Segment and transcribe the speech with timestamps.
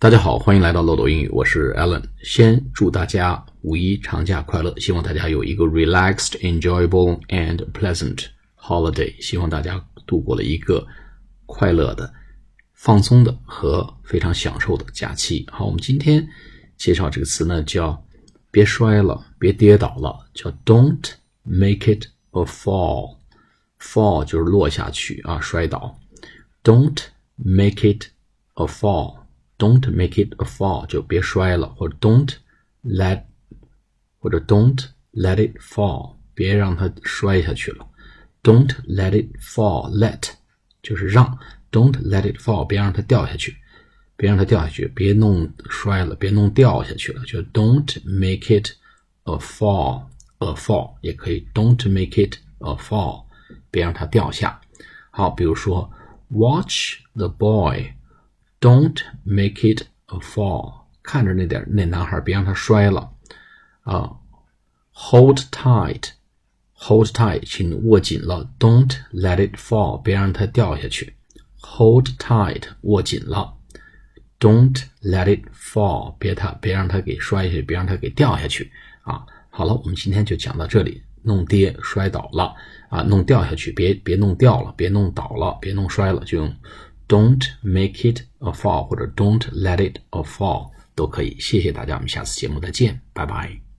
[0.00, 2.02] 大家好，欢迎来到漏斗英语，我是 Alan。
[2.22, 8.24] 先祝大家五一长假快乐，希望大家有一个 relaxed, enjoyable and pleasant
[8.58, 9.14] holiday。
[9.20, 10.86] 希望大家度过了一个
[11.44, 12.10] 快乐的、
[12.72, 15.46] 放松的和非常享受的假期。
[15.52, 16.26] 好，我们今天
[16.78, 18.02] 介绍这个词呢，叫
[18.50, 21.10] 别摔了，别跌倒了，叫 Don't
[21.42, 23.18] make it a fall。
[23.78, 25.98] fall 就是落下去啊，摔倒。
[26.64, 26.96] Don't
[27.36, 28.06] make it
[28.54, 29.18] a fall。
[29.59, 32.35] Don't make it a fall，就别摔了，或者 Don't
[32.83, 33.23] let，
[34.19, 37.87] 或者 Don't let it fall，别让它摔下去了。
[38.43, 40.31] Don't let it fall，let
[40.83, 41.39] 就是让，
[41.71, 43.55] Don't let it fall，别让它掉下去，
[44.17, 47.23] 别让它掉下去，别弄摔了，别弄掉下去了。
[47.23, 48.71] 就 Don't make it
[49.23, 53.23] a fall，a fall 也可以，Don't make it a fall，
[53.71, 54.59] 别让它掉下。
[55.11, 55.89] 好，比如说
[56.29, 57.93] Watch the boy。
[58.60, 63.10] Don't make it a fall，看着那点那男孩，别让他摔了
[63.84, 64.16] 啊。
[64.92, 68.50] Hold tight，hold tight，请握紧了。
[68.58, 71.14] Don't let it fall，别让它掉下去。
[71.60, 73.54] Hold tight，握紧了。
[74.38, 78.70] Don't let it fall，别它别让它给摔下去，别让它给掉下去
[79.04, 79.24] 啊。
[79.48, 81.02] 好了，我们今天就讲到这里。
[81.22, 82.54] 弄跌摔倒了
[82.88, 86.54] 啊，弄掉下去，别别弄掉了，别弄倒了，别弄摔了，就用。
[87.10, 91.36] Don't make it a fall，或者 Don't let it a fall 都可以。
[91.40, 93.69] 谢谢大家，我们下次节目再见，拜拜。